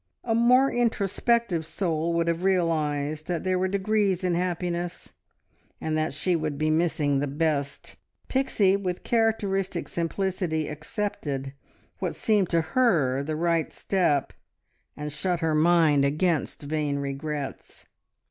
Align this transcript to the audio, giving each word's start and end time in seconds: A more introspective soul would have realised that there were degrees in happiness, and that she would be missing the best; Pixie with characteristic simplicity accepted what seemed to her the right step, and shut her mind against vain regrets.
A 0.23 0.33
more 0.33 0.71
introspective 0.71 1.63
soul 1.63 2.13
would 2.13 2.27
have 2.27 2.41
realised 2.43 3.27
that 3.27 3.43
there 3.43 3.59
were 3.59 3.67
degrees 3.67 4.23
in 4.23 4.33
happiness, 4.33 5.13
and 5.79 5.95
that 5.95 6.11
she 6.11 6.35
would 6.35 6.57
be 6.57 6.71
missing 6.71 7.19
the 7.19 7.27
best; 7.27 7.97
Pixie 8.27 8.75
with 8.75 9.03
characteristic 9.03 9.87
simplicity 9.87 10.67
accepted 10.67 11.53
what 11.99 12.15
seemed 12.15 12.49
to 12.49 12.61
her 12.61 13.21
the 13.21 13.35
right 13.35 13.71
step, 13.71 14.33
and 14.97 15.13
shut 15.13 15.39
her 15.41 15.53
mind 15.53 16.03
against 16.03 16.63
vain 16.63 16.97
regrets. 16.97 17.85